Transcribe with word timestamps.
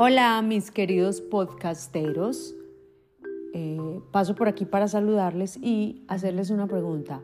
Hola 0.00 0.40
mis 0.42 0.70
queridos 0.70 1.20
podcasteros. 1.20 2.54
Eh, 3.52 4.00
paso 4.12 4.36
por 4.36 4.46
aquí 4.46 4.64
para 4.64 4.86
saludarles 4.86 5.56
y 5.56 6.04
hacerles 6.06 6.50
una 6.50 6.68
pregunta. 6.68 7.20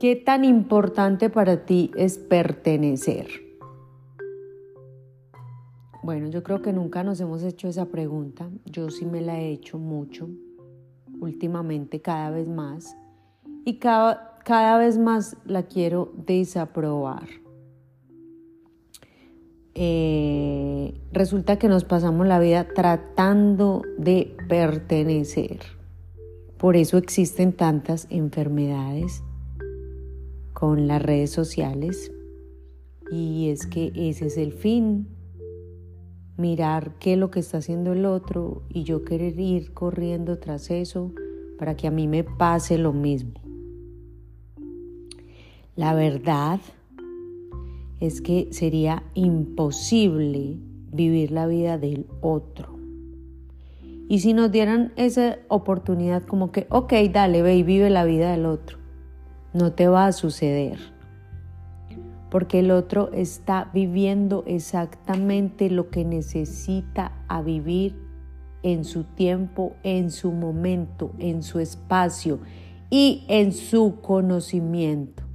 ¿Qué 0.00 0.16
tan 0.16 0.46
importante 0.46 1.28
para 1.28 1.66
ti 1.66 1.90
es 1.94 2.16
pertenecer? 2.16 3.28
Bueno, 6.02 6.28
yo 6.28 6.42
creo 6.42 6.62
que 6.62 6.72
nunca 6.72 7.04
nos 7.04 7.20
hemos 7.20 7.42
hecho 7.42 7.68
esa 7.68 7.90
pregunta. 7.90 8.48
Yo 8.64 8.88
sí 8.88 9.04
me 9.04 9.20
la 9.20 9.38
he 9.38 9.50
hecho 9.50 9.76
mucho, 9.76 10.26
últimamente 11.20 12.00
cada 12.00 12.30
vez 12.30 12.48
más. 12.48 12.96
Y 13.66 13.74
cada, 13.78 14.38
cada 14.42 14.78
vez 14.78 14.96
más 14.96 15.36
la 15.44 15.64
quiero 15.64 16.14
desaprobar. 16.16 17.28
Eh, 19.78 20.15
resulta 21.16 21.58
que 21.58 21.68
nos 21.68 21.84
pasamos 21.84 22.26
la 22.26 22.38
vida 22.38 22.68
tratando 22.68 23.82
de 23.96 24.36
pertenecer. 24.48 25.60
Por 26.58 26.76
eso 26.76 26.98
existen 26.98 27.54
tantas 27.54 28.06
enfermedades 28.10 29.22
con 30.52 30.86
las 30.86 31.00
redes 31.00 31.30
sociales. 31.30 32.12
Y 33.10 33.48
es 33.48 33.66
que 33.66 33.92
ese 33.94 34.26
es 34.26 34.36
el 34.36 34.52
fin. 34.52 35.08
Mirar 36.36 36.98
qué 36.98 37.14
es 37.14 37.18
lo 37.18 37.30
que 37.30 37.40
está 37.40 37.58
haciendo 37.58 37.94
el 37.94 38.04
otro 38.04 38.62
y 38.68 38.84
yo 38.84 39.02
querer 39.02 39.40
ir 39.40 39.72
corriendo 39.72 40.38
tras 40.38 40.70
eso 40.70 41.12
para 41.58 41.76
que 41.76 41.86
a 41.86 41.90
mí 41.90 42.08
me 42.08 42.24
pase 42.24 42.76
lo 42.76 42.92
mismo. 42.92 43.40
La 45.76 45.94
verdad 45.94 46.60
es 48.00 48.20
que 48.20 48.48
sería 48.50 49.02
imposible 49.14 50.58
vivir 50.96 51.30
la 51.30 51.46
vida 51.46 51.78
del 51.78 52.06
otro. 52.20 52.76
Y 54.08 54.20
si 54.20 54.32
nos 54.32 54.50
dieran 54.50 54.92
esa 54.96 55.38
oportunidad 55.48 56.22
como 56.22 56.52
que, 56.52 56.66
ok, 56.70 56.92
dale, 57.12 57.42
ve 57.42 57.56
y 57.56 57.62
vive 57.62 57.90
la 57.90 58.04
vida 58.04 58.30
del 58.30 58.46
otro, 58.46 58.78
no 59.52 59.72
te 59.72 59.88
va 59.88 60.06
a 60.06 60.12
suceder. 60.12 60.78
Porque 62.30 62.60
el 62.60 62.70
otro 62.70 63.10
está 63.12 63.70
viviendo 63.72 64.44
exactamente 64.46 65.70
lo 65.70 65.90
que 65.90 66.04
necesita 66.04 67.12
a 67.28 67.42
vivir 67.42 67.96
en 68.62 68.84
su 68.84 69.04
tiempo, 69.04 69.74
en 69.82 70.10
su 70.10 70.32
momento, 70.32 71.12
en 71.18 71.42
su 71.42 71.60
espacio 71.60 72.40
y 72.90 73.24
en 73.28 73.52
su 73.52 74.00
conocimiento. 74.00 75.25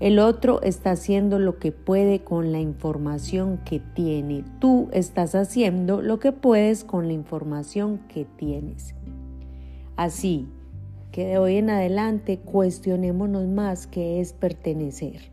El 0.00 0.18
otro 0.18 0.62
está 0.62 0.92
haciendo 0.92 1.38
lo 1.38 1.58
que 1.58 1.72
puede 1.72 2.20
con 2.20 2.52
la 2.52 2.60
información 2.60 3.58
que 3.64 3.80
tiene. 3.80 4.44
Tú 4.58 4.88
estás 4.92 5.34
haciendo 5.34 6.02
lo 6.02 6.18
que 6.18 6.32
puedes 6.32 6.84
con 6.84 7.06
la 7.06 7.12
información 7.12 8.00
que 8.08 8.24
tienes. 8.24 8.94
Así 9.96 10.48
que 11.12 11.26
de 11.26 11.38
hoy 11.38 11.56
en 11.56 11.70
adelante 11.70 12.38
cuestionémonos 12.38 13.46
más 13.46 13.86
qué 13.86 14.20
es 14.20 14.32
pertenecer. 14.32 15.30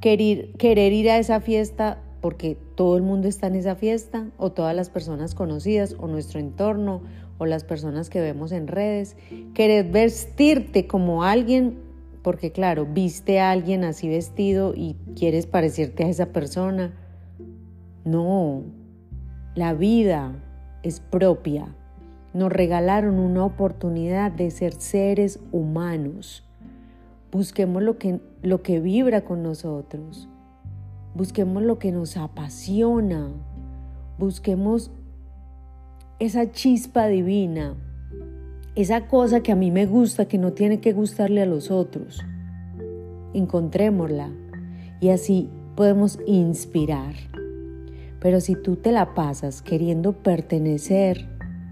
Querer, 0.00 0.52
querer 0.52 0.92
ir 0.92 1.10
a 1.10 1.18
esa 1.18 1.40
fiesta 1.40 2.02
porque 2.20 2.56
todo 2.74 2.96
el 2.96 3.02
mundo 3.02 3.28
está 3.28 3.46
en 3.46 3.54
esa 3.54 3.76
fiesta 3.76 4.28
o 4.36 4.50
todas 4.50 4.74
las 4.74 4.90
personas 4.90 5.34
conocidas 5.34 5.94
o 5.98 6.08
nuestro 6.08 6.40
entorno 6.40 7.02
o 7.38 7.46
las 7.46 7.62
personas 7.62 8.10
que 8.10 8.20
vemos 8.20 8.50
en 8.50 8.66
redes. 8.66 9.16
Querer 9.54 9.88
vestirte 9.90 10.88
como 10.88 11.22
alguien 11.22 11.87
porque 12.22 12.52
claro, 12.52 12.86
viste 12.86 13.40
a 13.40 13.50
alguien 13.50 13.84
así 13.84 14.08
vestido 14.08 14.74
y 14.74 14.96
quieres 15.16 15.46
parecerte 15.46 16.04
a 16.04 16.08
esa 16.08 16.26
persona. 16.26 16.94
No, 18.04 18.62
la 19.54 19.74
vida 19.74 20.34
es 20.82 21.00
propia. 21.00 21.74
Nos 22.34 22.52
regalaron 22.52 23.18
una 23.18 23.44
oportunidad 23.44 24.30
de 24.30 24.50
ser 24.50 24.74
seres 24.74 25.40
humanos. 25.52 26.44
Busquemos 27.32 27.82
lo 27.82 27.98
que, 27.98 28.20
lo 28.42 28.62
que 28.62 28.80
vibra 28.80 29.22
con 29.22 29.42
nosotros. 29.42 30.28
Busquemos 31.14 31.62
lo 31.62 31.78
que 31.78 31.92
nos 31.92 32.16
apasiona. 32.16 33.28
Busquemos 34.18 34.90
esa 36.18 36.50
chispa 36.50 37.06
divina 37.06 37.76
esa 38.82 39.08
cosa 39.08 39.40
que 39.40 39.50
a 39.50 39.56
mí 39.56 39.72
me 39.72 39.86
gusta, 39.86 40.28
que 40.28 40.38
no 40.38 40.52
tiene 40.52 40.80
que 40.80 40.92
gustarle 40.92 41.42
a 41.42 41.46
los 41.46 41.72
otros. 41.72 42.24
Encontrémosla 43.34 44.30
y 45.00 45.08
así 45.08 45.50
podemos 45.74 46.20
inspirar. 46.26 47.16
Pero 48.20 48.40
si 48.40 48.54
tú 48.54 48.76
te 48.76 48.92
la 48.92 49.14
pasas 49.14 49.62
queriendo 49.62 50.12
pertenecer, 50.12 51.28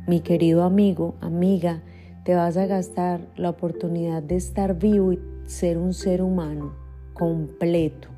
mi 0.09 0.19
querido 0.19 0.65
amigo, 0.65 1.15
amiga, 1.21 1.85
te 2.25 2.35
vas 2.35 2.57
a 2.57 2.67
gastar 2.67 3.21
la 3.37 3.51
oportunidad 3.51 4.21
de 4.21 4.35
estar 4.35 4.77
vivo 4.77 5.13
y 5.13 5.21
ser 5.45 5.79
un 5.79 5.95
ser 5.95 6.23
humano 6.23 6.75
completo. 7.15 8.09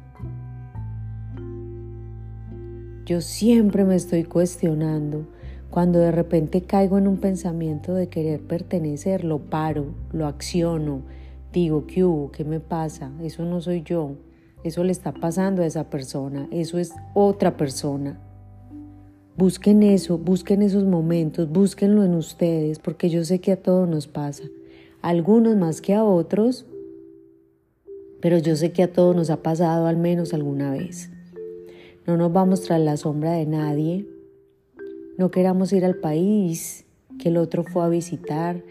Yo 3.05 3.21
siempre 3.21 3.85
me 3.85 3.97
estoy 3.97 4.25
cuestionando 4.25 5.27
cuando 5.71 5.99
de 5.99 6.11
repente 6.11 6.63
caigo 6.63 6.99
en 6.99 7.07
un 7.07 7.19
pensamiento 7.19 7.95
de 7.95 8.09
querer 8.09 8.41
pertenecer, 8.41 9.25
lo 9.25 9.39
paro, 9.39 9.87
lo 10.13 10.27
acciono, 10.27 11.03
digo, 11.53 11.87
¿qué 11.87 12.05
hubo? 12.05 12.33
¿Qué 12.33 12.45
me 12.45 12.61
pasa? 12.61 13.11
Eso 13.23 13.45
no 13.45 13.61
soy 13.61 13.83
yo, 13.83 14.13
eso 14.65 14.83
le 14.83 14.93
está 14.93 15.13
pasando 15.13 15.63
a 15.63 15.67
esa 15.67 15.85
persona, 15.91 16.49
eso 16.51 16.79
es 16.79 16.93
otra 17.15 17.57
persona. 17.57 18.19
Busquen 19.37 19.83
eso, 19.83 20.19
busquen 20.19 20.63
esos 20.63 20.85
momentos, 20.85 21.49
búsquenlo 21.51 22.03
en 22.03 22.15
ustedes, 22.15 22.79
porque 22.79 23.09
yo 23.09 23.25
sé 23.25 23.41
que 23.41 23.53
a 23.53 23.63
todos 23.63 23.89
nos 23.89 24.09
pasa, 24.09 24.45
algunos 25.01 25.57
más 25.57 25.81
que 25.81 25.95
a 25.95 26.03
otros, 26.03 26.67
pero 28.21 28.39
yo 28.39 28.57
sé 28.57 28.73
que 28.73 28.83
a 28.83 28.93
todos 28.93 29.15
nos 29.15 29.31
ha 29.31 29.43
pasado 29.43 29.87
al 29.87 29.97
menos 29.97 30.35
alguna 30.35 30.73
vez. 30.73 31.11
No 32.07 32.17
nos 32.17 32.33
vamos 32.33 32.63
tras 32.63 32.81
la 32.81 32.97
sombra 32.97 33.33
de 33.33 33.47
nadie, 33.47 34.07
no 35.19 35.33
queramos 35.33 35.73
ir 35.73 35.85
al 35.85 35.97
país 35.97 36.87
que 37.19 37.31
el 37.31 37.37
otro 37.37 37.65
fue 37.65 37.83
a 37.85 37.89
visitar, 37.89 38.63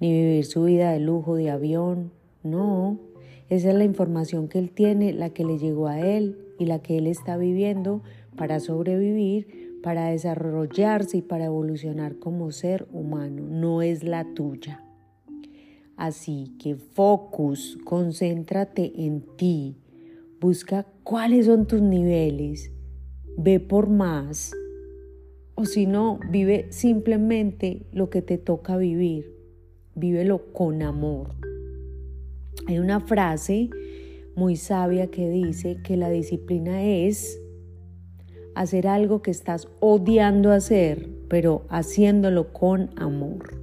ni 0.00 0.12
vivir 0.12 0.44
su 0.44 0.64
vida 0.64 0.92
de 0.92 1.00
lujo 1.00 1.34
de 1.34 1.50
avión. 1.50 2.12
No, 2.42 3.00
esa 3.48 3.70
es 3.70 3.74
la 3.74 3.84
información 3.84 4.48
que 4.48 4.58
él 4.58 4.70
tiene, 4.70 5.14
la 5.14 5.30
que 5.30 5.44
le 5.44 5.58
llegó 5.58 5.88
a 5.88 5.98
él 5.98 6.36
y 6.58 6.66
la 6.66 6.80
que 6.80 6.98
él 6.98 7.06
está 7.06 7.38
viviendo 7.38 8.02
para 8.36 8.60
sobrevivir, 8.60 9.80
para 9.82 10.10
desarrollarse 10.10 11.16
y 11.16 11.22
para 11.22 11.46
evolucionar 11.46 12.18
como 12.18 12.52
ser 12.52 12.86
humano. 12.92 13.42
No 13.48 13.80
es 13.80 14.04
la 14.04 14.26
tuya. 14.34 14.84
Así 15.96 16.54
que 16.58 16.74
focus, 16.74 17.78
concéntrate 17.82 18.92
en 19.06 19.24
ti, 19.38 19.78
busca 20.38 20.84
cuáles 21.02 21.46
son 21.46 21.66
tus 21.66 21.80
niveles, 21.80 22.72
ve 23.38 23.58
por 23.58 23.88
más 23.88 24.52
o 25.54 25.64
si 25.64 25.86
no, 25.86 26.18
vive 26.30 26.66
simplemente 26.70 27.86
lo 27.92 28.10
que 28.10 28.22
te 28.22 28.38
toca 28.38 28.76
vivir. 28.76 29.32
Vívelo 29.94 30.52
con 30.52 30.82
amor. 30.82 31.34
Hay 32.66 32.78
una 32.78 33.00
frase 33.00 33.70
muy 34.34 34.56
sabia 34.56 35.10
que 35.10 35.28
dice 35.28 35.78
que 35.84 35.96
la 35.96 36.10
disciplina 36.10 36.82
es 36.82 37.40
hacer 38.54 38.88
algo 38.88 39.22
que 39.22 39.30
estás 39.30 39.68
odiando 39.80 40.50
hacer, 40.50 41.08
pero 41.28 41.64
haciéndolo 41.68 42.52
con 42.52 42.90
amor. 42.96 43.60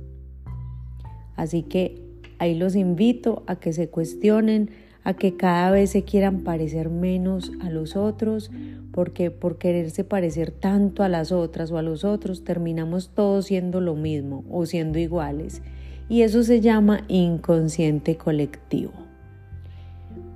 Así 1.36 1.64
que 1.64 2.04
ahí 2.40 2.56
los 2.56 2.76
invito 2.76 3.44
a 3.48 3.60
que 3.60 3.74
se 3.74 3.90
cuestionen, 3.90 4.70
a 5.04 5.14
que 5.14 5.36
cada 5.36 5.72
vez 5.72 5.92
se 5.92 6.04
quieran 6.04 6.42
parecer 6.42 6.90
menos 6.90 7.52
a 7.62 7.70
los 7.70 7.96
otros, 7.96 8.52
porque 8.92 9.32
por 9.32 9.58
quererse 9.58 10.04
parecer 10.04 10.52
tanto 10.52 11.04
a 11.04 11.10
las 11.10 11.32
otras 11.32 11.72
o 11.72 11.78
a 11.78 11.82
los 11.82 12.04
otros 12.04 12.44
terminamos 12.44 13.10
todos 13.10 13.46
siendo 13.46 13.82
lo 13.82 13.96
mismo 13.96 14.44
o 14.50 14.66
siendo 14.66 15.00
iguales. 15.00 15.62
Y 16.10 16.24
eso 16.24 16.44
se 16.44 16.60
llama 16.60 17.06
inconsciente 17.08 18.18
colectivo. 18.18 18.92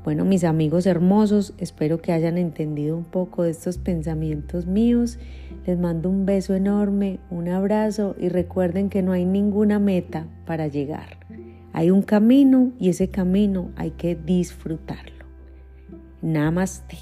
Bueno, 0.05 0.23
mis 0.23 0.43
amigos 0.43 0.85
hermosos, 0.85 1.55
espero 1.57 1.99
que 1.99 2.11
hayan 2.11 2.37
entendido 2.37 2.95
un 2.95 3.05
poco 3.05 3.41
de 3.41 3.49
estos 3.49 3.79
pensamientos 3.79 4.67
míos. 4.67 5.17
Les 5.65 5.79
mando 5.79 6.11
un 6.11 6.27
beso 6.27 6.53
enorme, 6.53 7.19
un 7.31 7.49
abrazo 7.49 8.15
y 8.19 8.29
recuerden 8.29 8.89
que 8.89 9.01
no 9.01 9.13
hay 9.13 9.25
ninguna 9.25 9.79
meta 9.79 10.27
para 10.45 10.67
llegar. 10.67 11.17
Hay 11.77 11.91
un 11.91 12.03
camino 12.03 12.71
y 12.79 12.87
ese 12.87 13.09
camino 13.09 13.69
hay 13.75 13.91
que 13.91 14.15
disfrutarlo. 14.15 15.25
Namaste. 16.21 16.97